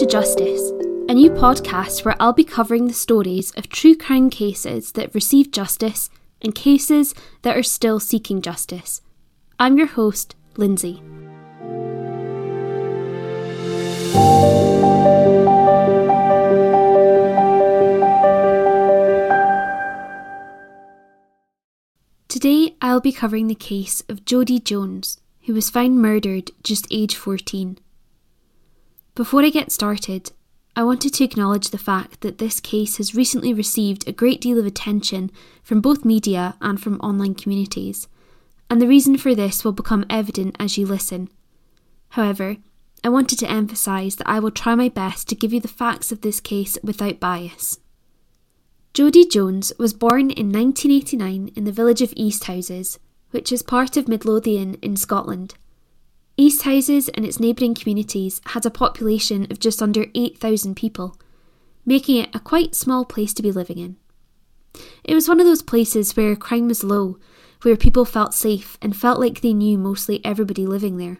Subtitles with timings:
[0.00, 0.70] To Justice,
[1.10, 5.52] a new podcast where I'll be covering the stories of true crime cases that received
[5.52, 6.08] justice
[6.40, 9.02] and cases that are still seeking justice.
[9.58, 11.02] I'm your host, Lindsay.
[22.28, 27.14] Today I'll be covering the case of Jodi Jones, who was found murdered just age
[27.16, 27.76] 14.
[29.14, 30.30] Before I get started,
[30.76, 34.58] I wanted to acknowledge the fact that this case has recently received a great deal
[34.58, 35.30] of attention
[35.62, 38.06] from both media and from online communities,
[38.70, 41.28] and the reason for this will become evident as you listen.
[42.10, 42.58] However,
[43.02, 46.12] I wanted to emphasise that I will try my best to give you the facts
[46.12, 47.80] of this case without bias.
[48.94, 52.98] Jodi Jones was born in 1989 in the village of Easthouses,
[53.32, 55.54] which is part of Midlothian in Scotland.
[56.40, 61.14] Easthouses and its neighbouring communities had a population of just under 8,000 people,
[61.84, 63.98] making it a quite small place to be living in.
[65.04, 67.18] It was one of those places where crime was low,
[67.60, 71.18] where people felt safe and felt like they knew mostly everybody living there.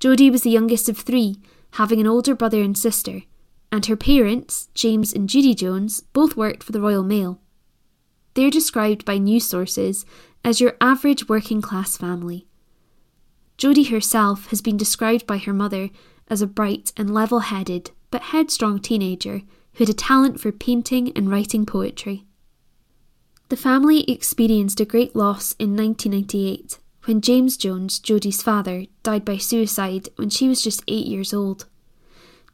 [0.00, 1.36] Jodi was the youngest of three,
[1.72, 3.24] having an older brother and sister,
[3.70, 7.38] and her parents, James and Judy Jones, both worked for the Royal Mail.
[8.32, 10.06] They're described by news sources
[10.42, 12.46] as your average working class family.
[13.56, 15.90] Jodi herself has been described by her mother
[16.28, 19.42] as a bright and level headed but headstrong teenager
[19.74, 22.24] who had a talent for painting and writing poetry.
[23.48, 29.36] The family experienced a great loss in 1998 when James Jones, Jodi's father, died by
[29.36, 31.66] suicide when she was just eight years old.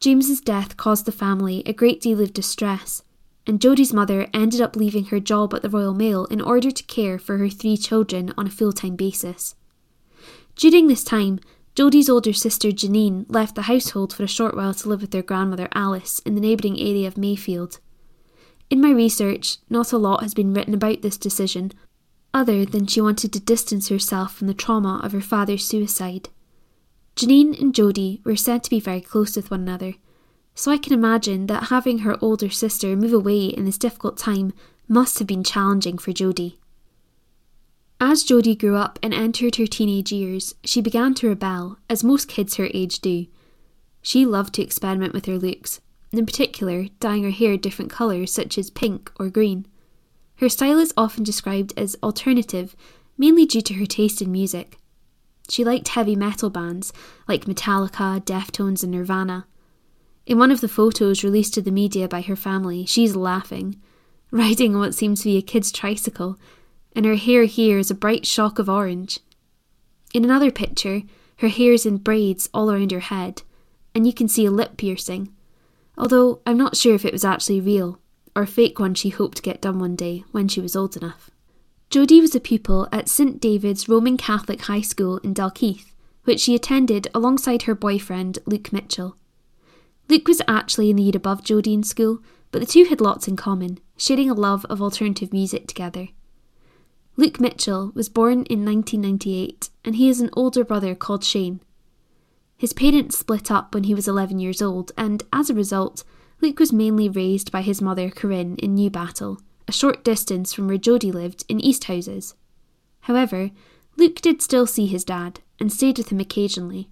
[0.00, 3.02] James's death caused the family a great deal of distress,
[3.46, 6.82] and Jodi's mother ended up leaving her job at the Royal Mail in order to
[6.84, 9.54] care for her three children on a full time basis.
[10.60, 11.40] During this time,
[11.74, 15.22] Jodi's older sister Janine left the household for a short while to live with their
[15.22, 17.80] grandmother Alice in the neighbouring area of Mayfield.
[18.68, 21.72] In my research, not a lot has been written about this decision,
[22.34, 26.28] other than she wanted to distance herself from the trauma of her father's suicide.
[27.16, 29.94] Janine and Jodi were said to be very close with one another,
[30.54, 34.52] so I can imagine that having her older sister move away in this difficult time
[34.86, 36.59] must have been challenging for Jodi.
[38.02, 42.28] As Jodi grew up and entered her teenage years, she began to rebel, as most
[42.28, 43.26] kids her age do.
[44.00, 48.56] She loved to experiment with her looks, in particular, dyeing her hair different colours such
[48.56, 49.66] as pink or green.
[50.36, 52.74] Her style is often described as alternative,
[53.18, 54.78] mainly due to her taste in music.
[55.50, 56.94] She liked heavy metal bands
[57.28, 59.46] like Metallica, Deftones, and Nirvana.
[60.24, 63.78] In one of the photos released to the media by her family, she's laughing,
[64.30, 66.38] riding on what seems to be a kid's tricycle
[66.94, 69.20] and her hair here is a bright shock of orange.
[70.12, 71.02] In another picture,
[71.38, 73.42] her hair is in braids all around her head,
[73.94, 75.32] and you can see a lip piercing,
[75.96, 78.00] although I'm not sure if it was actually real
[78.36, 80.96] or a fake one she hoped to get done one day when she was old
[80.96, 81.30] enough.
[81.90, 85.92] Jodi was a pupil at St David's Roman Catholic High School in Dalkeith,
[86.24, 89.16] which she attended alongside her boyfriend Luke Mitchell.
[90.08, 92.20] Luke was actually in the year above Jodi in school,
[92.52, 96.08] but the two had lots in common, sharing a love of alternative music together.
[97.20, 101.60] Luke Mitchell was born in 1998 and he has an older brother called Shane.
[102.56, 106.02] His parents split up when he was 11 years old, and as a result,
[106.40, 109.38] Luke was mainly raised by his mother Corinne in Newbattle,
[109.68, 112.32] a short distance from where Jodi lived in Easthouses.
[113.00, 113.50] However,
[113.98, 116.88] Luke did still see his dad and stayed with him occasionally.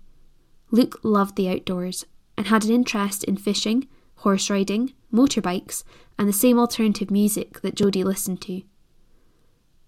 [0.71, 2.05] Luke loved the outdoors
[2.37, 5.85] and had an interest in fishing, horse riding, motorbikes,
[6.19, 8.61] and the same alternative music that Jodi listened to.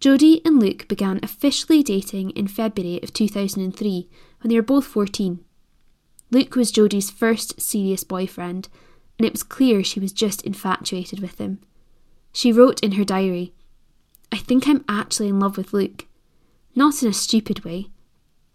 [0.01, 4.09] Jodi and Luke began officially dating in February of 2003
[4.41, 5.45] when they were both 14.
[6.31, 8.71] Luke was Jodi's first serious boyfriend,
[9.19, 11.61] and it was clear she was just infatuated with him.
[12.33, 13.53] She wrote in her diary,
[14.33, 16.07] I think I'm actually in love with Luke.
[16.75, 17.89] Not in a stupid way.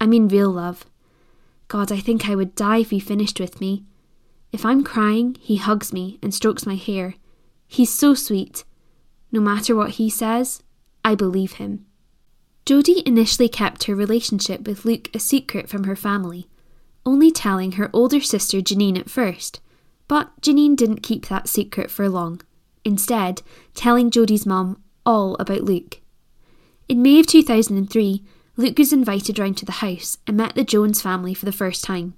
[0.00, 0.86] I mean real love.
[1.68, 3.84] God, I think I would die if he finished with me.
[4.52, 7.14] If I'm crying, he hugs me and strokes my hair.
[7.68, 8.64] He's so sweet.
[9.30, 10.62] No matter what he says,
[11.06, 11.86] I believe him.
[12.66, 16.48] Jodi initially kept her relationship with Luke a secret from her family,
[17.06, 19.60] only telling her older sister Janine at first.
[20.08, 22.40] But Janine didn't keep that secret for long,
[22.84, 23.42] instead,
[23.72, 26.00] telling Jodi's mum all about Luke.
[26.88, 28.24] In May of 2003,
[28.56, 31.84] Luke was invited round to the house and met the Jones family for the first
[31.84, 32.14] time.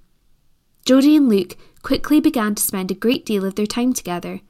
[0.83, 4.41] Jodi and Luke quickly began to spend a great deal of their time together,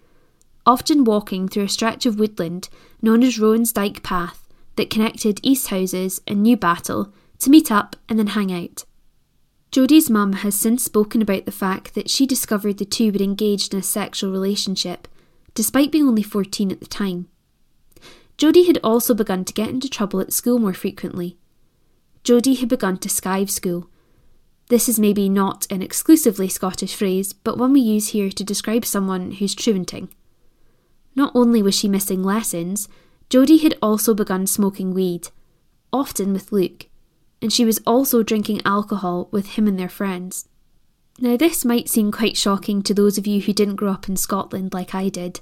[0.69, 2.69] often walking through a stretch of woodland
[3.01, 8.27] known as Rowan's Dyke Path that connected Easthouses and Newbattle to meet up and then
[8.27, 8.85] hang out.
[9.71, 13.73] Jodi's mum has since spoken about the fact that she discovered the two were engaged
[13.73, 15.07] in a sexual relationship,
[15.55, 17.27] despite being only 14 at the time.
[18.37, 21.39] Jodi had also begun to get into trouble at school more frequently.
[22.23, 23.89] Jodi had begun to skive school.
[24.67, 28.85] This is maybe not an exclusively Scottish phrase, but one we use here to describe
[28.85, 30.09] someone who's truanting.
[31.19, 32.87] Not only was she missing lessons,
[33.29, 35.27] Jodi had also begun smoking weed,
[35.91, 36.87] often with Luke,
[37.41, 40.47] and she was also drinking alcohol with him and their friends.
[41.19, 44.15] Now, this might seem quite shocking to those of you who didn't grow up in
[44.15, 45.41] Scotland like I did,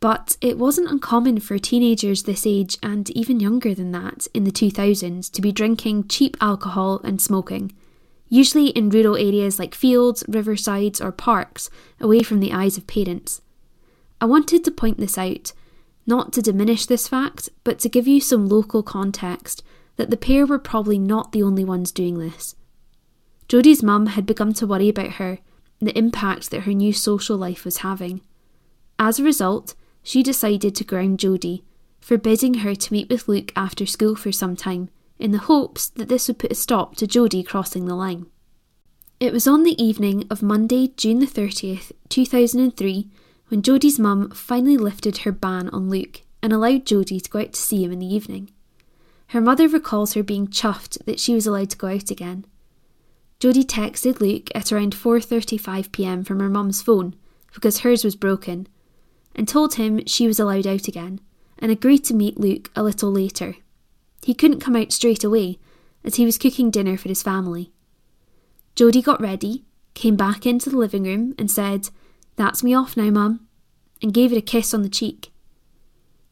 [0.00, 4.50] but it wasn't uncommon for teenagers this age and even younger than that in the
[4.50, 7.72] 2000s to be drinking cheap alcohol and smoking,
[8.30, 11.68] usually in rural areas like fields, riversides, or parks,
[12.00, 13.42] away from the eyes of parents.
[14.20, 15.52] I wanted to point this out,
[16.06, 19.62] not to diminish this fact, but to give you some local context
[19.96, 22.54] that the pair were probably not the only ones doing this.
[23.48, 25.38] Jodi's mum had begun to worry about her
[25.80, 28.20] and the impact that her new social life was having.
[28.98, 31.64] As a result, she decided to ground Jodi,
[32.00, 36.08] forbidding her to meet with Luke after school for some time, in the hopes that
[36.08, 38.26] this would put a stop to Jodi crossing the line.
[39.18, 43.10] It was on the evening of Monday, June the 30th, 2003,
[43.50, 47.52] when Jodi's mum finally lifted her ban on Luke and allowed Jodi to go out
[47.52, 48.50] to see him in the evening.
[49.28, 52.44] Her mother recalls her being chuffed that she was allowed to go out again.
[53.40, 56.24] Jodi texted Luke at around 4:35 p.m.
[56.24, 57.14] from her mum's phone
[57.52, 58.68] because hers was broken
[59.34, 61.20] and told him she was allowed out again
[61.58, 63.56] and agreed to meet Luke a little later.
[64.22, 65.58] He couldn't come out straight away
[66.04, 67.72] as he was cooking dinner for his family.
[68.76, 69.64] Jodi got ready,
[69.94, 71.88] came back into the living room and said,
[72.40, 73.46] That's me off now, mum,
[74.00, 75.30] and gave it a kiss on the cheek.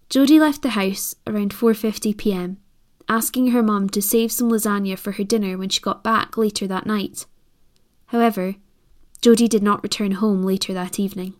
[0.09, 2.57] Jodi left the house around 4:50 p.m.,
[3.11, 6.67] asking her mum to save some lasagna for her dinner when she got back later
[6.67, 7.27] that night.
[8.07, 8.55] However,
[9.21, 11.35] Jodi did not return home later that evening.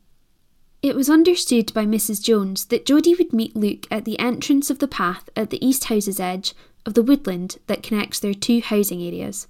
[0.83, 2.23] It was understood by Mrs.
[2.23, 6.21] Jones that Jodi would meet Luke at the entrance of the path at the Easthouses
[6.21, 6.53] edge
[6.85, 9.47] of the woodland that connects their two housing areas,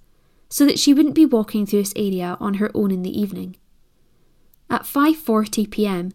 [0.49, 3.56] so that she wouldn't be walking through this area on her own in the evening.
[4.70, 6.12] At 5:40 p.m.,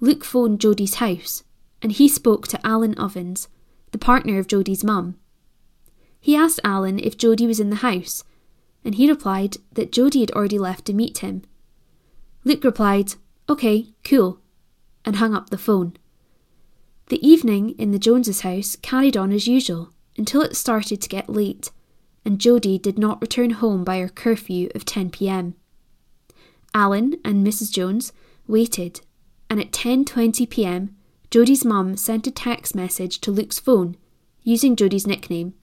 [0.00, 1.42] Luke phoned Jodi's house,
[1.82, 3.48] and he spoke to Alan Ovens,
[3.90, 5.16] the partner of Jodi's mum.
[6.20, 8.24] He asked Alan if Jodi was in the house,
[8.84, 11.42] and he replied that Jodi had already left to meet him.
[12.44, 13.14] Luke replied,
[13.48, 14.40] "Okay, cool
[15.04, 15.96] and hung up the phone.
[17.08, 21.28] The evening in the Joneses' house carried on as usual until it started to get
[21.28, 21.70] late,
[22.24, 25.54] and Jodi did not return home by her curfew of 10 pm.
[26.76, 27.72] Alan and Mrs.
[27.72, 28.12] Jones
[28.46, 29.00] waited,
[29.48, 30.94] and at 10:20 pm,
[31.30, 33.96] Jodi's mum sent a text message to Luke's phone
[34.42, 35.54] using Jodi's nickname.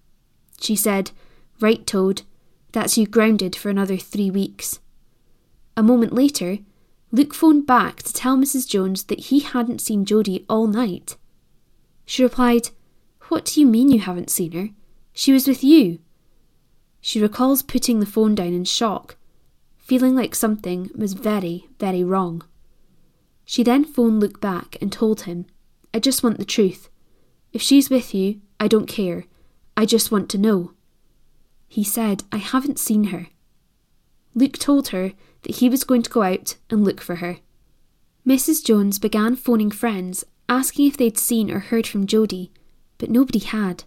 [0.59, 1.11] She said,
[1.59, 2.23] "Right, Toad,
[2.71, 4.79] that's you grounded for another 3 weeks."
[5.77, 6.57] A moment later,
[7.11, 8.67] Luke phoned back to tell Mrs.
[8.67, 11.15] Jones that he hadn't seen Jodi all night.
[12.07, 12.71] She replied,
[13.29, 14.69] What do you mean you haven't seen her?
[15.13, 15.99] She was with you.
[17.01, 19.15] She recalls putting the phone down in shock,
[19.83, 22.41] feeling like something was very, very wrong.
[23.43, 25.45] She then phoned Luke back and told him,
[25.93, 26.89] I just want the truth.
[27.51, 29.25] If she's with you, I don't care.
[29.75, 30.71] I just want to know.
[31.67, 33.27] He said, I haven't seen her.
[34.33, 35.11] Luke told her
[35.41, 37.39] that he was going to go out and look for her.
[38.25, 38.63] Mrs.
[38.63, 42.53] Jones began phoning friends, asking if they'd seen or heard from Jodi,
[42.97, 43.83] but nobody had.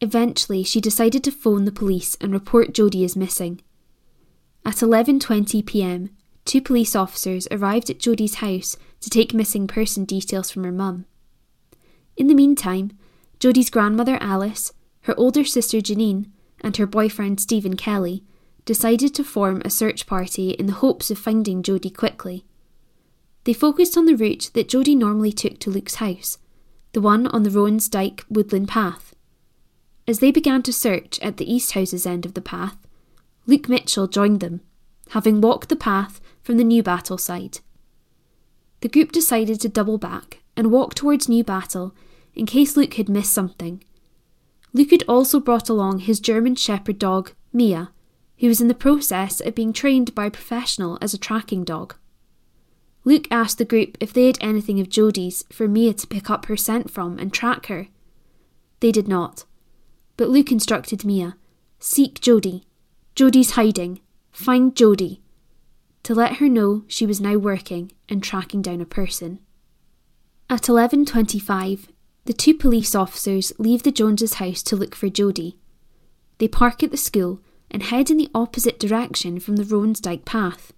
[0.00, 3.62] Eventually, she decided to phone the police and report Jodi as missing.
[4.66, 6.10] At 11:20 p.m.,
[6.44, 11.04] two police officers arrived at Jodi's house to take missing person details from her mum.
[12.16, 12.90] In the meantime,
[13.38, 16.32] Jodi's grandmother Alice, her older sister Janine,
[16.62, 18.24] and her boyfriend Stephen Kelly
[18.64, 22.44] decided to form a search party in the hopes of finding Jodi quickly.
[23.44, 26.38] They focused on the route that Jodi normally took to Luke's house,
[26.92, 29.14] the one on the Rowans Dyke woodland path.
[30.08, 32.78] As they began to search at the Easthouses end of the path,
[33.46, 34.60] Luke Mitchell joined them,
[35.10, 37.60] having walked the path from the Newbattle side.
[38.80, 41.92] The group decided to double back and walk towards Newbattle
[42.34, 43.82] in case Luke had missed something.
[44.72, 47.90] Luke had also brought along his German Shepherd dog, Mia,
[48.38, 51.94] who was in the process of being trained by a professional as a tracking dog.
[53.04, 56.46] Luke asked the group if they had anything of Jodi's for Mia to pick up
[56.46, 57.86] her scent from and track her.
[58.80, 59.44] They did not,
[60.16, 61.36] but Luke instructed Mia
[61.78, 62.65] seek Jodi.
[63.16, 64.00] Jodi's hiding.
[64.30, 65.22] Find Jodi.
[66.02, 69.38] To let her know she was now working and tracking down a person.
[70.50, 71.88] At 11:25,
[72.26, 75.56] the two police officers leave the Joneses' house to look for Jodi.
[76.36, 80.74] They park at the school and head in the opposite direction from the Roansdyke path.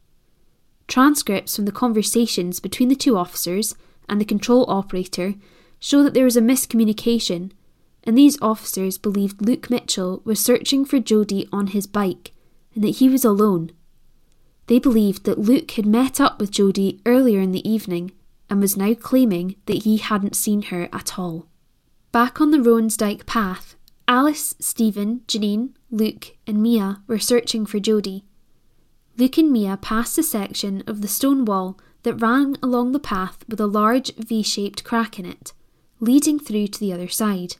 [0.86, 3.74] Transcripts from the conversations between the two officers
[4.08, 5.34] and the control operator
[5.80, 7.50] show that there was a miscommunication,
[8.08, 12.32] and these officers believed Luke Mitchell was searching for Jodi on his bike
[12.74, 13.70] and that he was alone.
[14.66, 18.12] They believed that Luke had met up with Jodi earlier in the evening
[18.48, 21.48] and was now claiming that he hadn't seen her at all.
[22.10, 23.76] Back on the Roansdyke path,
[24.08, 28.24] Alice, Stephen, Janine, Luke, and Mia were searching for Jodi.
[29.18, 33.44] Luke and Mia passed a section of the stone wall that ran along the path
[33.46, 35.52] with a large V shaped crack in it,
[36.00, 37.56] leading through to the other side.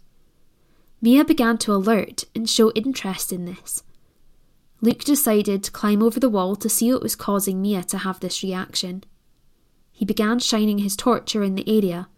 [1.01, 3.83] Mia began to alert and show interest in this.
[4.81, 8.21] Luke decided to climb over the wall to see what was causing Mia to have
[8.21, 9.05] this reaction.
[9.91, 12.09] He began shining his torch around the area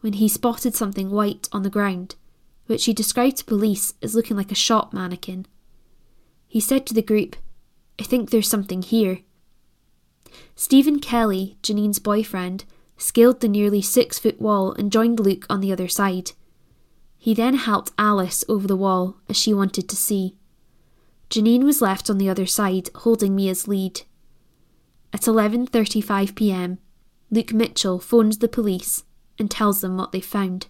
[0.00, 2.14] when he spotted something white on the ground,
[2.66, 5.46] which he described to police as looking like a shop mannequin.
[6.46, 7.36] He said to the group,
[7.98, 9.20] I think there's something here.
[10.54, 12.64] Stephen Kelly, Janine's boyfriend,
[12.96, 16.32] scaled the nearly six foot wall and joined Luke on the other side.
[17.18, 20.36] He then helped Alice over the wall as she wanted to see.
[21.28, 24.02] Janine was left on the other side holding Mia's lead.
[25.12, 26.78] At 11:35 p.m.,
[27.30, 29.04] Luke Mitchell phones the police
[29.38, 30.68] and tells them what they found.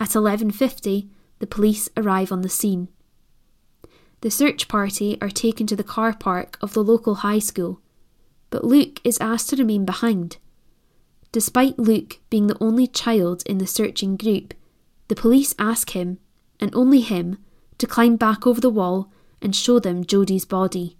[0.00, 1.08] At 11:50,
[1.38, 2.88] the police arrive on the scene.
[4.22, 7.80] The search party are taken to the car park of the local high school,
[8.50, 10.38] but Luke is asked to remain behind.
[11.30, 14.54] Despite Luke being the only child in the searching group,
[15.08, 16.18] the police ask him,
[16.60, 17.38] and only him,
[17.78, 20.96] to climb back over the wall and show them Jodi's body.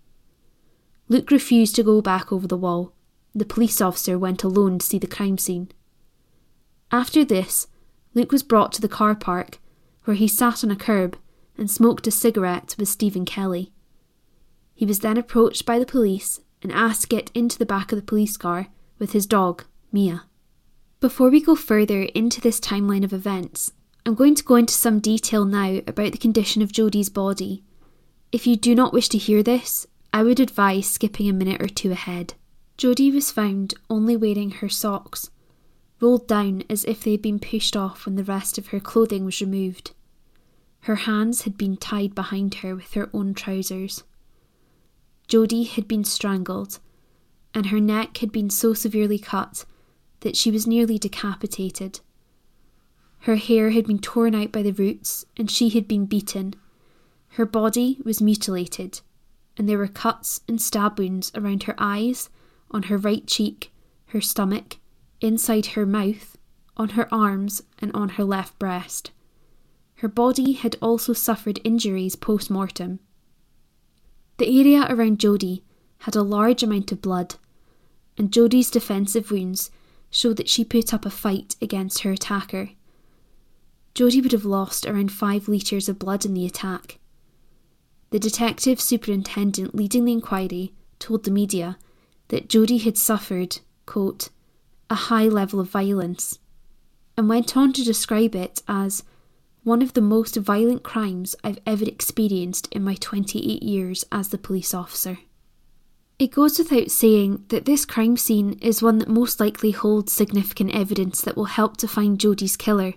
[1.08, 2.92] Luke refused to go back over the wall.
[3.34, 5.70] The police officer went alone to see the crime scene.
[6.90, 7.66] After this,
[8.14, 9.58] Luke was brought to the car park,
[10.04, 11.18] where he sat on a curb
[11.56, 13.72] and smoked a cigarette with Stephen Kelly.
[14.74, 17.96] He was then approached by the police and asked to get into the back of
[17.96, 18.68] the police car
[18.98, 20.24] with his dog, Mia.
[21.00, 23.72] Before we go further into this timeline of events,
[24.06, 27.64] I'm going to go into some detail now about the condition of Jodi's body.
[28.32, 31.68] If you do not wish to hear this, I would advise skipping a minute or
[31.68, 32.34] two ahead.
[32.76, 35.30] Jodi was found only wearing her socks,
[36.00, 39.24] rolled down as if they had been pushed off when the rest of her clothing
[39.24, 39.92] was removed.
[40.80, 44.02] Her hands had been tied behind her with her own trousers.
[45.28, 46.78] Jodi had been strangled,
[47.54, 49.64] and her neck had been so severely cut
[50.20, 52.00] that she was nearly decapitated.
[53.24, 56.52] Her hair had been torn out by the roots, and she had been beaten.
[57.28, 59.00] Her body was mutilated,
[59.56, 62.28] and there were cuts and stab wounds around her eyes,
[62.70, 63.72] on her right cheek,
[64.08, 64.76] her stomach,
[65.22, 66.36] inside her mouth,
[66.76, 69.10] on her arms, and on her left breast.
[69.96, 73.00] Her body had also suffered injuries post mortem.
[74.36, 75.64] The area around Jodi
[76.00, 77.36] had a large amount of blood,
[78.18, 79.70] and Jodi's defensive wounds
[80.10, 82.72] showed that she put up a fight against her attacker.
[83.94, 86.98] Jodi would have lost around five litres of blood in the attack.
[88.10, 91.78] The detective superintendent leading the inquiry told the media
[92.28, 94.30] that Jodi had suffered, quote,
[94.90, 96.38] a high level of violence,
[97.16, 99.04] and went on to describe it as
[99.62, 104.38] one of the most violent crimes I've ever experienced in my 28 years as the
[104.38, 105.18] police officer.
[106.18, 110.74] It goes without saying that this crime scene is one that most likely holds significant
[110.74, 112.94] evidence that will help to find Jodi's killer,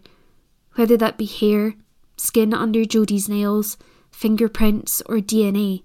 [0.78, 1.76] whether that be hair,
[2.18, 3.78] skin under Jodi's nails,
[4.12, 5.84] fingerprints, or DNA.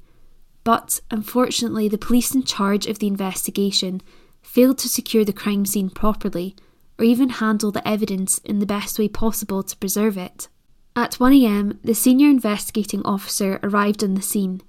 [0.65, 4.03] But unfortunately, the police in charge of the investigation
[4.43, 6.55] failed to secure the crime scene properly
[6.99, 10.49] or even handle the evidence in the best way possible to preserve it.
[10.95, 14.61] At 1am, the senior investigating officer arrived on the scene.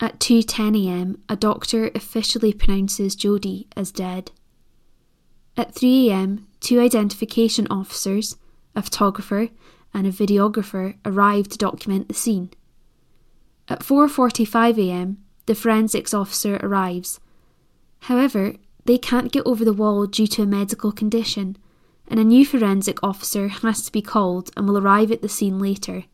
[0.00, 4.32] At 2:10am, a doctor officially pronounces Jodi as dead.
[5.56, 8.36] At 3am, two identification officers,
[8.74, 9.48] a photographer
[9.92, 12.50] and a videographer arrived to document the scene.
[13.68, 17.20] At 4:45am, the forensics officer arrives.
[18.00, 21.56] However, they can't get over the wall due to a medical condition
[22.08, 25.58] and a new forensic officer has to be called and will arrive at the scene
[25.58, 26.04] later.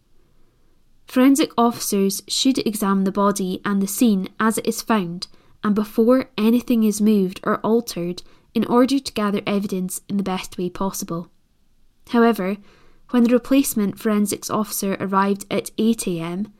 [1.06, 5.28] Forensic officers should examine the body and the scene as it is found
[5.64, 8.22] and before anything is moved or altered
[8.54, 11.30] in order to gather evidence in the best way possible.
[12.10, 12.56] However,
[13.10, 16.50] when the replacement forensics officer arrived at 8am,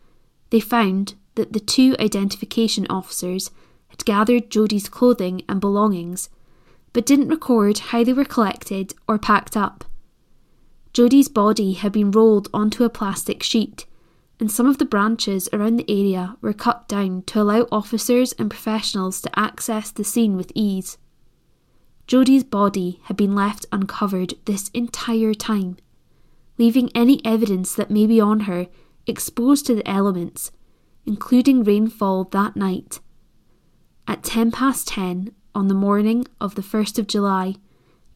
[0.51, 3.51] they found that the two identification officers
[3.89, 6.29] had gathered Jodi's clothing and belongings
[6.97, 9.85] but didn't record how they were collected or packed up.
[10.95, 13.85] Jodi's body had been rolled onto a plastic sheet,
[14.41, 18.49] and some of the branches around the area were cut down to allow officers and
[18.49, 20.97] professionals to access the scene with ease.
[22.07, 25.77] Jodi's body had been left uncovered this entire time,
[26.57, 28.69] leaving any evidence that may be on her
[29.07, 30.53] exposed to the elements,
[31.05, 33.01] including rainfall that night.
[34.07, 37.57] At ten past ten on the morning of the 1st of July,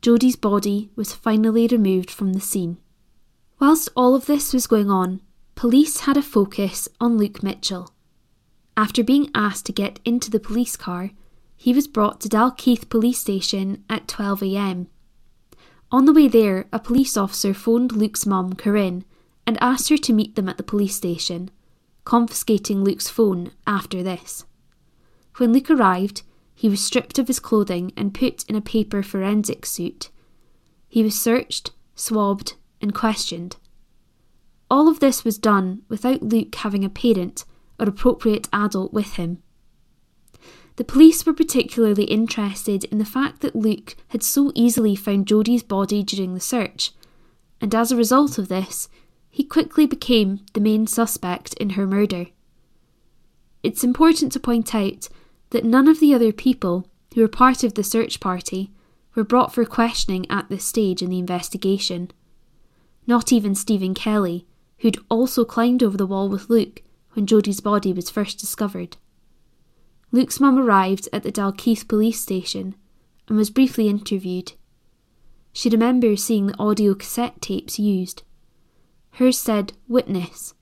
[0.02, 2.78] Jodi's body was finally removed from the scene.
[3.58, 5.20] Whilst all of this was going on,
[5.56, 7.92] police had a focus on Luke Mitchell.
[8.76, 11.10] After being asked to get into the police car,
[11.62, 14.86] he was brought to Dalkeith police station at 12am.
[15.92, 19.04] On the way there, a police officer phoned Luke's mum, Corinne,
[19.46, 21.50] and asked her to meet them at the police station,
[22.04, 24.46] confiscating Luke's phone after this.
[25.36, 26.22] When Luke arrived,
[26.54, 30.08] he was stripped of his clothing and put in a paper forensic suit.
[30.88, 33.58] He was searched, swabbed, and questioned.
[34.70, 37.44] All of this was done without Luke having a parent
[37.78, 39.42] or appropriate adult with him.
[40.80, 45.62] The police were particularly interested in the fact that Luke had so easily found Jodi's
[45.62, 46.92] body during the search,
[47.60, 48.88] and as a result of this,
[49.28, 52.28] he quickly became the main suspect in her murder.
[53.62, 55.10] It's important to point out
[55.50, 58.72] that none of the other people who were part of the search party
[59.14, 62.10] were brought for questioning at this stage in the investigation.
[63.06, 64.46] Not even Stephen Kelly,
[64.78, 66.80] who'd also climbed over the wall with Luke
[67.12, 68.96] when Jodi's body was first discovered.
[70.12, 72.74] Luke's mum arrived at the Dalkeith police station
[73.28, 74.52] and was briefly interviewed.
[75.52, 78.22] She remembers seeing the audio cassette tapes used.
[79.12, 80.54] Hers said witness,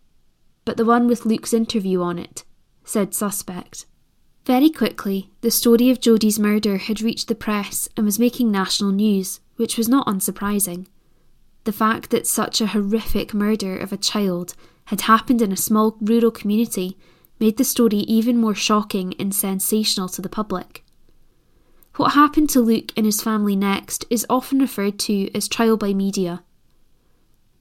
[0.65, 2.45] but the one with Luke's interview on it
[2.85, 3.87] said suspect.
[4.45, 8.93] Very quickly, the story of Jodi's murder had reached the press and was making national
[8.93, 10.87] news, which was not unsurprising.
[11.65, 14.55] The fact that such a horrific murder of a child
[14.87, 16.97] had happened in a small rural community
[17.41, 20.85] made the story even more shocking and sensational to the public.
[21.97, 25.93] What happened to Luke and his family next is often referred to as trial by
[25.93, 26.45] media.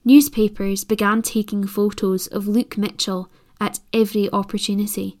[0.04, 5.18] Newspapers began taking photos of Luke Mitchell at every opportunity,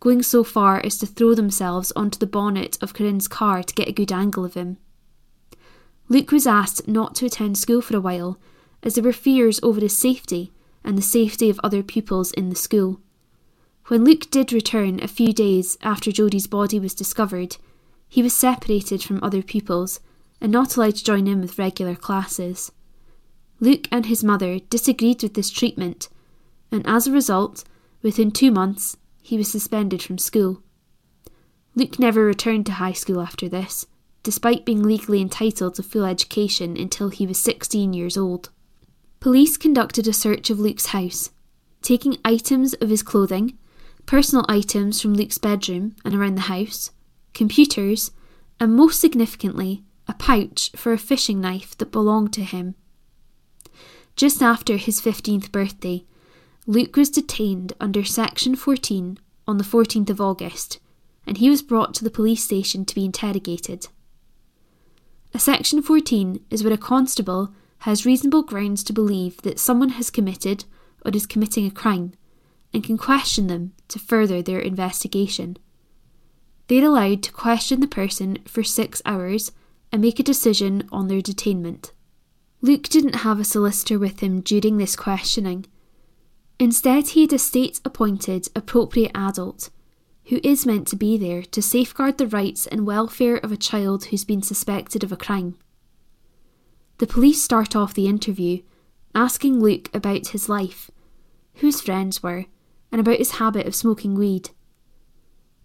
[0.00, 3.88] going so far as to throw themselves onto the bonnet of Corinne's car to get
[3.88, 4.78] a good angle of him.
[6.08, 8.38] Luke was asked not to attend school for a while,
[8.82, 12.56] as there were fears over his safety and the safety of other pupils in the
[12.56, 13.00] school.
[13.88, 17.56] When Luke did return a few days after Jodi's body was discovered,
[18.06, 20.00] he was separated from other pupils
[20.42, 22.70] and not allowed to join in with regular classes.
[23.60, 26.10] Luke and his mother disagreed with this treatment,
[26.70, 27.64] and as a result,
[28.02, 30.62] within two months, he was suspended from school.
[31.74, 33.86] Luke never returned to high school after this,
[34.22, 38.50] despite being legally entitled to full education until he was 16 years old.
[39.18, 41.30] Police conducted a search of Luke's house,
[41.80, 43.56] taking items of his clothing,
[44.08, 46.92] personal items from Luke's bedroom and around the house,
[47.34, 48.10] computers,
[48.58, 52.74] and most significantly, a pouch for a fishing knife that belonged to him.
[54.16, 56.06] Just after his 15th birthday,
[56.66, 60.80] Luke was detained under Section 14 on the 14th of August,
[61.26, 63.88] and he was brought to the police station to be interrogated.
[65.34, 70.08] A Section 14 is where a constable has reasonable grounds to believe that someone has
[70.08, 70.64] committed
[71.04, 72.14] or is committing a crime
[72.72, 75.56] and can question them to further their investigation.
[76.68, 79.52] They're allowed to question the person for six hours
[79.90, 81.92] and make a decision on their detainment.
[82.60, 85.66] Luke didn't have a solicitor with him during this questioning.
[86.58, 89.70] Instead, he had a state appointed appropriate adult
[90.26, 94.06] who is meant to be there to safeguard the rights and welfare of a child
[94.06, 95.56] who's been suspected of a crime.
[96.98, 98.60] The police start off the interview
[99.14, 100.90] asking Luke about his life,
[101.54, 102.46] who his friends were,
[102.90, 104.50] and about his habit of smoking weed.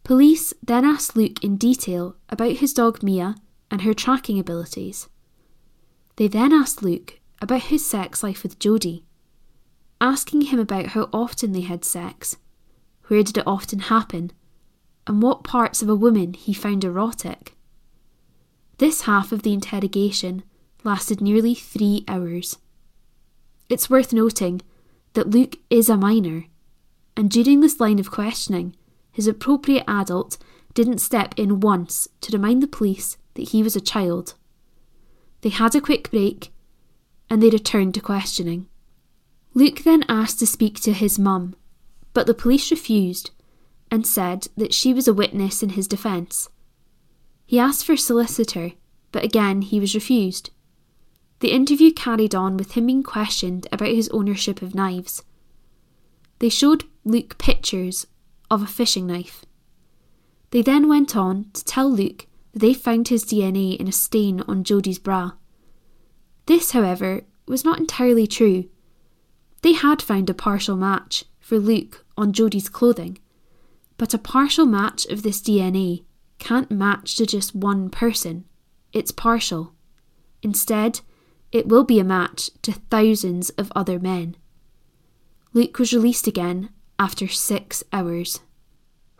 [0.03, 3.35] Police then asked Luke in detail about his dog Mia
[3.71, 5.07] and her tracking abilities.
[6.17, 9.05] They then asked Luke about his sex life with Jodi,
[10.01, 12.37] asking him about how often they had sex,
[13.07, 14.31] where did it often happen,
[15.07, 17.55] and what parts of a woman he found erotic.
[18.77, 20.43] This half of the interrogation
[20.83, 22.57] lasted nearly three hours.
[23.69, 24.61] It's worth noting
[25.13, 26.45] that Luke is a minor
[27.15, 28.75] and during this line of questioning,
[29.11, 30.37] his appropriate adult
[30.73, 34.33] didn't step in once to remind the police that he was a child.
[35.41, 36.51] They had a quick break
[37.29, 38.67] and they returned to questioning.
[39.53, 41.55] Luke then asked to speak to his mum,
[42.13, 43.31] but the police refused
[43.91, 46.49] and said that she was a witness in his defence.
[47.45, 48.71] He asked for a solicitor,
[49.11, 50.49] but again he was refused.
[51.41, 55.21] The interview carried on with him being questioned about his ownership of knives
[56.43, 58.05] they showed Luke pictures
[58.51, 59.45] of a fishing knife.
[60.51, 64.41] They then went on to tell Luke that they found his DNA in a stain
[64.41, 65.31] on Jodi's bra.
[66.47, 68.65] This, however, was not entirely true.
[69.61, 73.19] They had found a partial match for Luke on Jodi's clothing,
[73.95, 76.03] but a partial match of this DNA
[76.39, 78.43] can't match to just one person.
[78.91, 79.73] It's partial.
[80.41, 80.99] Instead,
[81.53, 84.35] it will be a match to thousands of other men.
[85.55, 88.39] Luke was released again after six hours.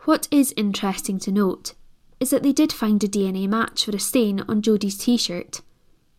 [0.00, 1.74] What is interesting to note
[2.18, 5.60] is that they did find a DNA match for a stain on Jodi's t shirt,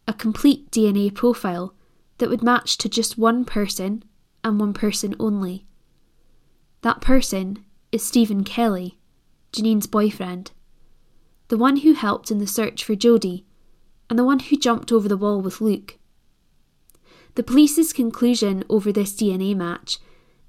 [0.07, 1.73] a complete DNA profile
[2.19, 4.03] that would match to just one person
[4.41, 5.65] and one person only.
[6.81, 8.97] That person is Stephen Kelly,
[9.51, 10.51] Janine's boyfriend,
[11.49, 13.45] the one who helped in the search for Jodi,
[14.09, 15.97] and the one who jumped over the wall with Luke.
[17.35, 19.99] The police's conclusion over this DNA match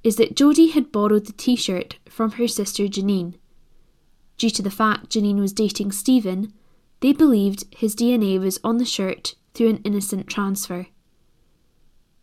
[0.07, 3.35] is that Jodi had borrowed the t shirt from her sister Janine.
[4.39, 6.53] Due to the fact Janine was dating Stephen,
[7.01, 10.87] they believed his DNA was on the shirt through an innocent transfer.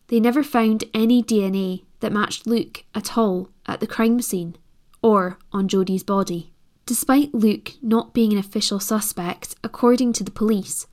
[0.08, 4.56] They never found any DNA that matched Luke at all at the crime scene
[5.02, 6.54] or on Jodi's body.
[6.86, 10.88] Despite Luke not being an official suspect, according to the police,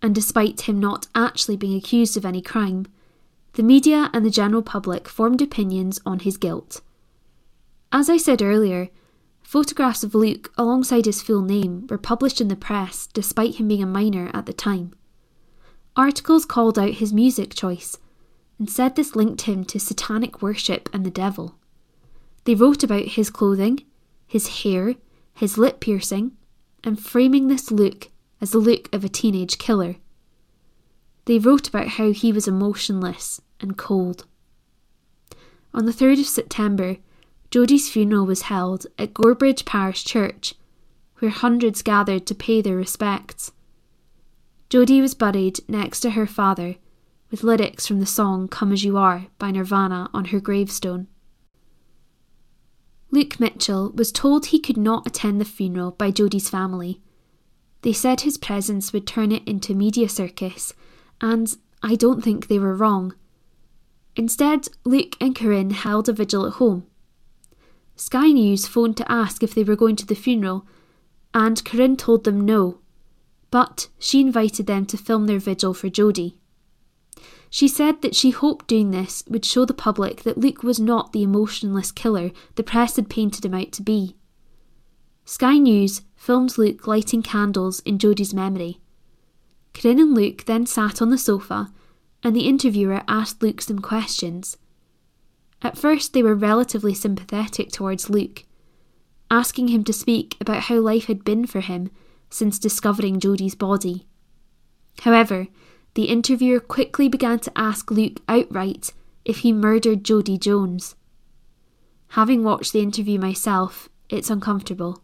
[0.00, 2.86] and despite him not actually being accused of any crime,
[3.56, 6.82] the media and the general public formed opinions on his guilt.
[7.90, 8.90] As I said earlier,
[9.42, 13.82] photographs of Luke alongside his full name were published in the press despite him being
[13.82, 14.92] a minor at the time.
[15.96, 17.96] Articles called out his music choice
[18.58, 21.56] and said this linked him to satanic worship and the devil.
[22.44, 23.84] They wrote about his clothing,
[24.26, 24.96] his hair,
[25.32, 26.36] his lip piercing,
[26.84, 29.96] and framing this look as the look of a teenage killer.
[31.24, 34.24] They wrote about how he was emotionless and cold.
[35.72, 36.96] On the 3rd of September,
[37.50, 40.54] Jodi's funeral was held at Gorebridge Parish Church,
[41.18, 43.52] where hundreds gathered to pay their respects.
[44.68, 46.76] Jodi was buried next to her father,
[47.30, 51.06] with lyrics from the song Come As You Are by Nirvana on her gravestone.
[53.10, 57.00] Luke Mitchell was told he could not attend the funeral by Jodi's family.
[57.82, 60.74] They said his presence would turn it into media circus,
[61.20, 63.14] and I don't think they were wrong.
[64.16, 66.86] Instead, Luke and Corinne held a vigil at home.
[67.96, 70.66] Sky News phoned to ask if they were going to the funeral,
[71.34, 72.78] and Corinne told them no,
[73.50, 76.38] but she invited them to film their vigil for Jodi.
[77.50, 81.12] She said that she hoped doing this would show the public that Luke was not
[81.12, 84.16] the emotionless killer the press had painted him out to be.
[85.24, 88.80] Sky News filmed Luke lighting candles in Jodi's memory.
[89.74, 91.72] Corinne and Luke then sat on the sofa
[92.26, 94.56] and the interviewer asked Luke some questions.
[95.62, 98.42] At first, they were relatively sympathetic towards Luke,
[99.30, 101.88] asking him to speak about how life had been for him
[102.28, 104.08] since discovering Jodi's body.
[105.02, 105.46] However,
[105.94, 108.92] the interviewer quickly began to ask Luke outright
[109.24, 110.96] if he murdered Jodi Jones.
[112.08, 115.00] Having watched the interview myself, it's uncomfortable.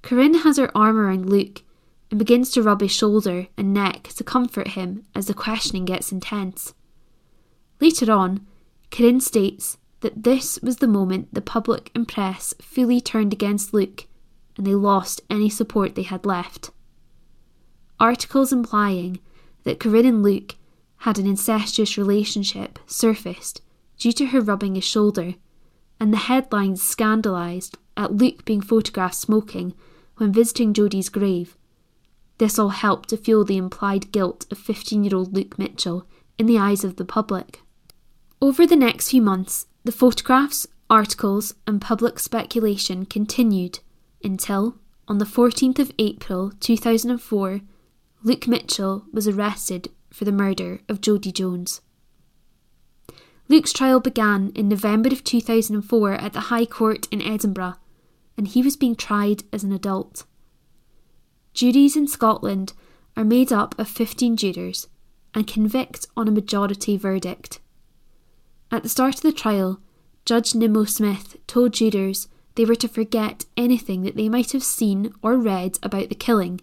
[0.00, 1.60] Corinne has her arm around Luke
[2.10, 6.12] and begins to rub his shoulder and neck to comfort him as the questioning gets
[6.12, 6.74] intense.
[7.80, 8.46] Later on,
[8.90, 14.06] Corinne states that this was the moment the public and press fully turned against Luke
[14.56, 16.70] and they lost any support they had left.
[17.98, 19.20] Articles implying
[19.64, 20.56] that Corinne and Luke
[20.98, 23.62] had an incestuous relationship surfaced
[23.98, 25.34] due to her rubbing his shoulder,
[25.98, 29.74] and the headlines scandalised at Luke being photographed smoking
[30.16, 31.56] when visiting Jodi's grave
[32.40, 36.06] this all helped to fuel the implied guilt of 15 year old Luke Mitchell
[36.38, 37.60] in the eyes of the public.
[38.40, 43.80] Over the next few months, the photographs, articles, and public speculation continued
[44.24, 44.76] until,
[45.06, 47.60] on the 14th of April 2004,
[48.22, 51.82] Luke Mitchell was arrested for the murder of Jodi Jones.
[53.48, 57.74] Luke's trial began in November of 2004 at the High Court in Edinburgh,
[58.38, 60.24] and he was being tried as an adult.
[61.52, 62.72] Juries in Scotland
[63.16, 64.88] are made up of 15 jurors
[65.34, 67.60] and convict on a majority verdict.
[68.70, 69.80] At the start of the trial,
[70.24, 75.12] Judge Nimmo Smith told jurors they were to forget anything that they might have seen
[75.22, 76.60] or read about the killing,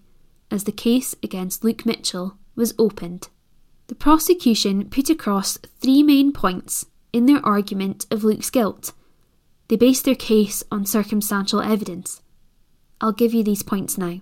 [0.49, 3.29] as the case against Luke Mitchell was opened.
[3.87, 8.93] The prosecution put across three main points in their argument of Luke's guilt.
[9.69, 12.21] They based their case on circumstantial evidence.
[13.01, 14.21] I'll give you these points now.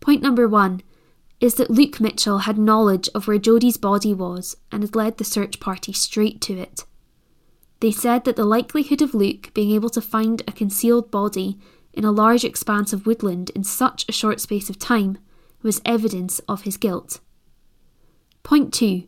[0.00, 0.82] Point number one
[1.40, 5.24] is that Luke Mitchell had knowledge of where Jodi's body was and had led the
[5.24, 6.84] search party straight to it.
[7.80, 11.58] They said that the likelihood of Luke being able to find a concealed body
[11.92, 15.18] in a large expanse of woodland in such a short space of time
[15.62, 17.20] was evidence of his guilt.
[18.42, 19.04] Point 2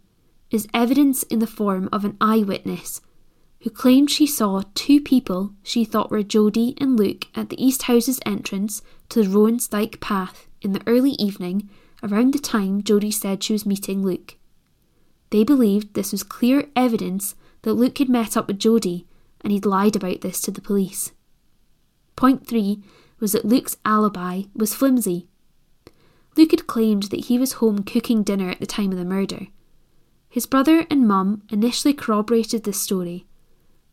[0.50, 3.00] is evidence in the form of an eyewitness
[3.62, 8.20] who claimed she saw two people she thought were Jodi and Luke at the Easthouses
[8.24, 11.68] entrance to the Roansdyke path in the early evening
[12.02, 14.36] around the time Jodi said she was meeting Luke.
[15.30, 19.06] They believed this was clear evidence that Luke had met up with Jodi
[19.42, 21.12] and he'd lied about this to the police.
[22.16, 22.82] Point 3
[23.20, 25.28] was that Luke's alibi was flimsy.
[26.36, 29.48] Luke had claimed that he was home cooking dinner at the time of the murder.
[30.28, 33.26] His brother and mum initially corroborated this story,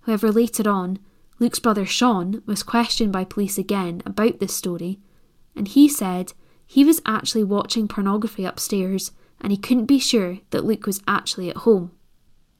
[0.06, 1.00] However, later on,
[1.40, 5.00] Luke's brother Sean was questioned by police again about this story,
[5.56, 6.34] and he said
[6.66, 11.50] he was actually watching pornography upstairs and he couldn't be sure that Luke was actually
[11.50, 11.92] at home.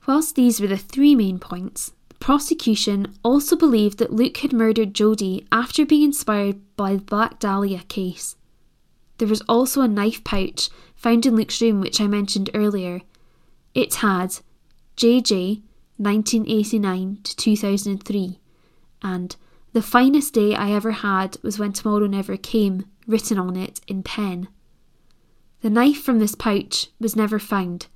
[0.08, 4.94] Whilst these were the three main points, the prosecution also believed that Luke had murdered
[4.94, 8.36] Jodi after being inspired by the Black Dahlia case.
[9.18, 13.02] There was also a knife pouch found in Luke's room, which I mentioned earlier.
[13.74, 14.40] It had
[14.98, 15.62] JJ
[15.98, 18.40] 1989 to 2003,
[19.02, 19.36] and
[19.76, 24.04] The finest day I ever had was when tomorrow never came, written on it in
[24.04, 24.48] pen.
[25.60, 27.88] The knife from this pouch was never found,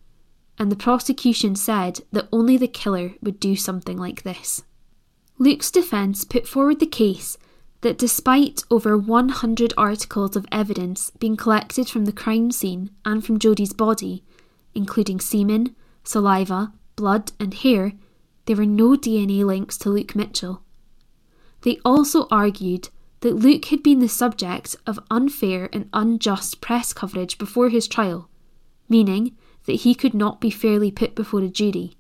[0.58, 4.64] and the prosecution said that only the killer would do something like this.
[5.38, 7.38] Luke's defence put forward the case
[7.80, 13.40] that despite over 100 articles of evidence being collected from the crime scene and from
[13.40, 14.26] Jodi's body,
[14.76, 17.94] including semen, saliva, blood, and hair,
[18.48, 20.62] there were no DNA links to Luke Mitchell.
[21.62, 22.90] They also argued
[23.22, 28.30] that Luke had been the subject of unfair and unjust press coverage before his trial,
[28.88, 31.98] meaning that he could not be fairly put before a jury.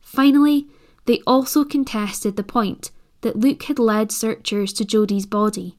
[0.00, 0.68] Finally,
[1.06, 2.90] they also contested the point
[3.22, 5.76] that Luke had led searchers to Jodi's body.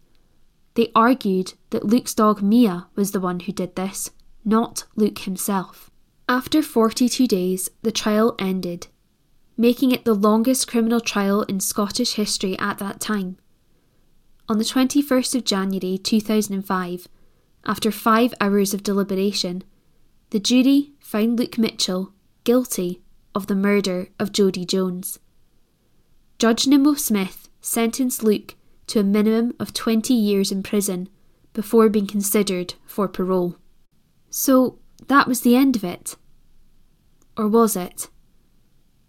[0.76, 4.12] They argued that Luke's dog Mia was the one who did this,
[4.46, 5.90] not Luke himself.
[6.30, 8.88] After 42 days, the trial ended,
[9.58, 13.38] making it the longest criminal trial in Scottish history at that time.
[14.50, 17.08] On the 21st of January 2005,
[17.66, 19.64] after five hours of deliberation,
[20.32, 23.02] the jury found Luke Mitchell guilty
[23.36, 25.20] of the murder of Jodi Jones.
[26.40, 28.56] Judge Nimmo Smith sentenced Luke
[28.88, 31.08] to a minimum of 20 years in prison
[31.54, 33.58] before being considered for parole.
[34.30, 36.16] So that was the end of it.
[37.38, 38.10] Or was it?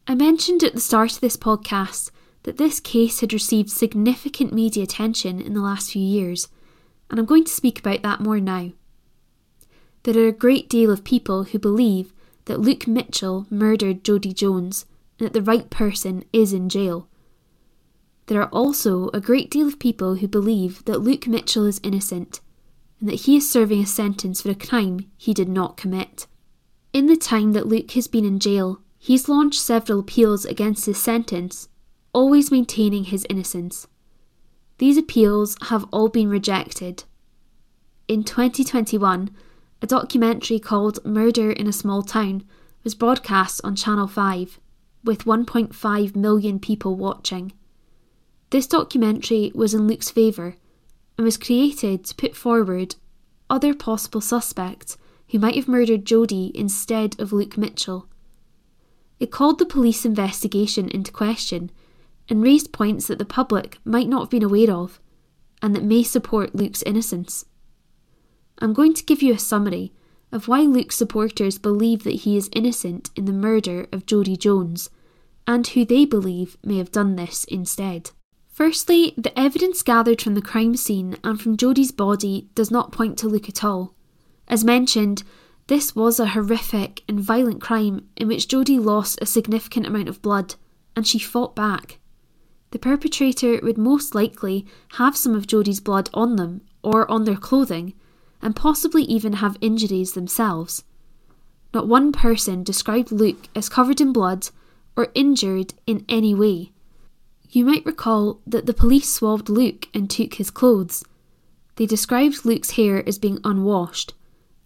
[0.06, 2.10] I mentioned at the start of this podcast
[2.42, 6.48] that this case had received significant media attention in the last few years,
[7.08, 8.72] and I'm going to speak about that more now.
[10.02, 12.12] There are a great deal of people who believe
[12.46, 14.86] that Luke Mitchell murdered Jodi Jones
[15.20, 17.08] and that the right person is in jail.
[18.26, 22.40] There are also a great deal of people who believe that Luke Mitchell is innocent
[22.98, 26.26] and that he is serving a sentence for a crime he did not commit.
[26.92, 30.96] In the time that Luke has been in jail, he's launched several appeals against his
[30.96, 31.68] sentence,
[32.12, 33.88] always maintaining his innocence.
[34.78, 37.02] These appeals have all been rejected.
[38.06, 39.30] In 2021,
[39.82, 42.44] a documentary called Murder in a Small Town
[42.84, 44.60] was broadcast on Channel 5,
[45.02, 47.52] with 1.5 million people watching.
[48.50, 50.54] This documentary was in Luke's favour
[51.18, 52.94] and was created to put forward
[53.50, 54.96] other possible suspects
[55.30, 58.06] who might have murdered Jodi instead of Luke Mitchell.
[59.22, 61.70] It called the police investigation into question
[62.28, 64.98] and raised points that the public might not have been aware of
[65.62, 67.44] and that may support Luke's innocence.
[68.58, 69.92] I'm going to give you a summary
[70.32, 74.90] of why Luke's supporters believe that he is innocent in the murder of Jodi Jones
[75.46, 78.10] and who they believe may have done this instead.
[78.48, 83.18] Firstly, the evidence gathered from the crime scene and from Jodi's body does not point
[83.18, 83.94] to Luke at all.
[84.48, 85.22] As mentioned,
[85.68, 90.22] this was a horrific and violent crime in which Jodi lost a significant amount of
[90.22, 90.54] blood,
[90.96, 91.98] and she fought back.
[92.72, 97.36] The perpetrator would most likely have some of Jodi's blood on them or on their
[97.36, 97.94] clothing,
[98.40, 100.84] and possibly even have injuries themselves.
[101.72, 104.48] Not one person described Luke as covered in blood
[104.96, 106.72] or injured in any way.
[107.48, 111.04] You might recall that the police swabbed Luke and took his clothes.
[111.76, 114.14] They described Luke's hair as being unwashed,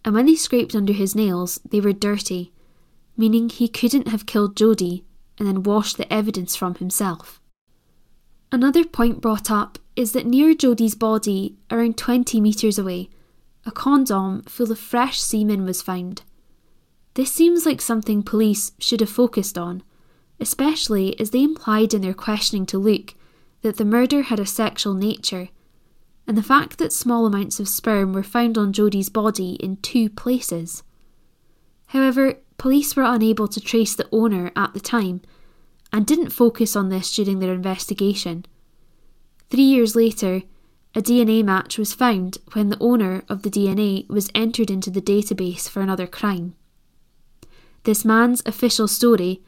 [0.07, 2.53] and when they scraped under his nails, they were dirty,
[3.17, 5.03] meaning he couldn't have killed Jodi
[5.37, 7.41] and then washed the evidence from himself.
[8.49, 13.09] Another point brought up is that near Jodi's body, around 20 metres away,
[13.65, 16.21] a condom full of fresh semen was found.
[17.15, 19.83] This seems like something police should have focused on,
[20.39, 23.15] especially as they implied in their questioning to Luke
[23.61, 25.49] that the murder had a sexual nature,
[26.27, 30.09] and the fact that small amounts of sperm were found on Jodi's body in two
[30.09, 30.83] places.
[31.87, 35.21] However, police were unable to trace the owner at the time
[35.93, 38.45] and didn't focus on this during their investigation.
[39.49, 40.41] Three years later,
[40.93, 45.01] a DNA match was found when the owner of the DNA was entered into the
[45.01, 46.55] database for another crime.
[47.83, 49.41] This man's official story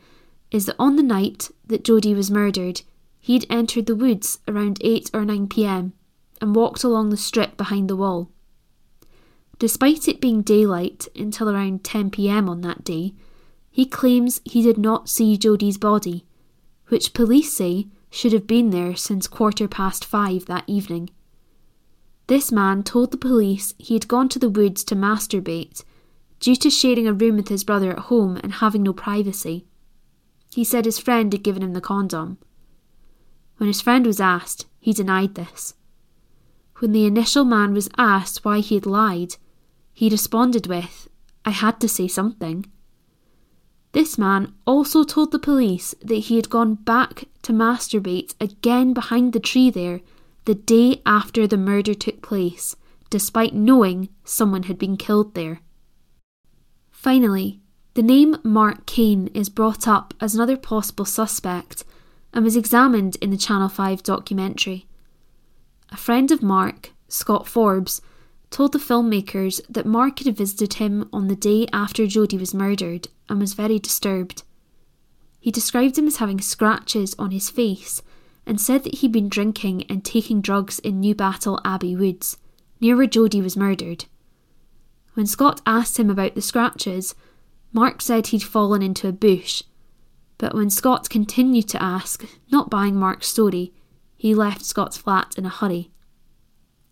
[0.50, 2.84] is that on the night that Jodi was murdered,
[3.20, 5.94] he'd entered the woods around 8 or 9 pm
[6.42, 8.32] and walked along the strip behind the wall.
[9.58, 13.14] Despite it being daylight until around 10 pm on that day,
[13.70, 16.26] he claims he did not see Jodi's body,
[16.88, 21.10] which police say should have been there since quarter past five that evening.
[22.28, 25.84] This man told the police he had gone to the woods to masturbate
[26.40, 29.66] due to sharing a room with his brother at home and having no privacy.
[30.54, 32.38] He said his friend had given him the condom.
[33.58, 35.74] When his friend was asked, he denied this.
[36.80, 39.36] When the initial man was asked why he had lied,
[39.94, 41.10] he responded with,
[41.44, 42.66] I had to say something.
[43.92, 49.34] This man also told the police that he had gone back to masturbate again behind
[49.34, 50.02] the tree there
[50.46, 52.76] the day after the murder took place,
[53.10, 55.60] despite knowing someone had been killed there.
[56.92, 57.60] Finally,
[57.96, 61.84] the name Mark Kane is brought up as another possible suspect
[62.34, 64.86] and was examined in the Channel 5 documentary.
[65.92, 68.02] A friend of Mark, Scott Forbes,
[68.50, 73.08] told the filmmakers that Mark had visited him on the day after Jodi was murdered
[73.28, 74.44] and was very disturbed.
[75.40, 78.02] He described him as having scratches on his face
[78.46, 82.38] and said that he'd been drinking and taking drugs in Newbattle Abbey Woods,
[82.80, 84.06] near where Jodi was murdered.
[85.14, 87.16] When Scott asked him about the scratches,
[87.72, 89.64] Mark said he'd fallen into a bush.
[90.38, 93.74] But when Scott continued to ask, not buying Mark's story,
[94.20, 95.90] he left Scott's flat in a hurry.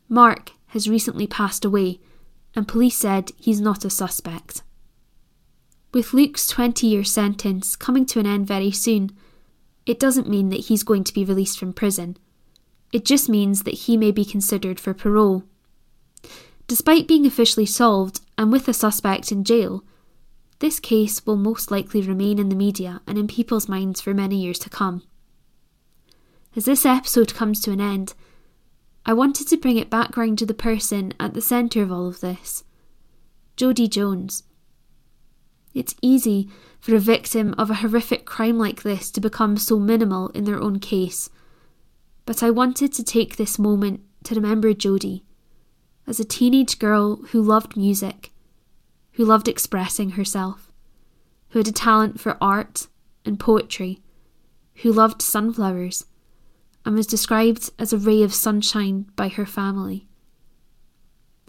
[0.08, 2.00] Mark has recently passed away,
[2.56, 4.63] and police said he's not a suspect.
[5.94, 9.12] With Luke's 20 year sentence coming to an end very soon,
[9.86, 12.16] it doesn't mean that he's going to be released from prison.
[12.94, 15.44] It just means that he may be considered for parole.
[16.68, 19.84] Despite being officially solved and with a suspect in jail,
[20.60, 24.42] this case will most likely remain in the media and in people's minds for many
[24.42, 25.04] years to come.
[26.58, 28.15] As this episode comes to an end,
[29.06, 32.08] I wanted to bring it back round to the person at the centre of all
[32.08, 32.63] of this
[33.56, 34.41] Jodi Jones.
[35.76, 40.30] It's easy for a victim of a horrific crime like this to become so minimal
[40.30, 41.30] in their own case,
[42.26, 45.24] but I wanted to take this moment to remember Jodi
[46.08, 48.32] as a teenage girl who loved music,
[49.12, 50.72] who loved expressing herself,
[51.50, 52.88] who had a talent for art
[53.26, 54.02] and poetry,
[54.78, 56.06] who loved sunflowers
[56.88, 60.08] and was described as a ray of sunshine by her family.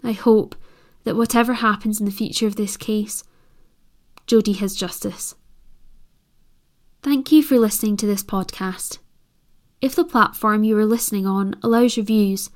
[0.03, 0.53] I hope
[1.05, 3.23] that whatever happens in the future of this case,
[4.27, 5.35] Jodi has justice.
[7.01, 8.97] Thank you for listening to this podcast.
[9.79, 12.49] If the platform you are listening on allows reviews,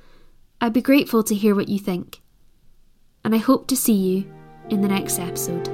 [0.60, 2.20] I'd be grateful to hear what you think.
[3.24, 4.30] And I hope to see you
[4.68, 5.70] in the next episode.